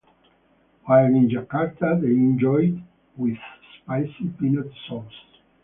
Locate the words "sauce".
4.89-5.13